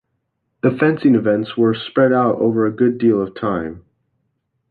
[0.63, 3.85] The fencing events were spread out over a good deal of time.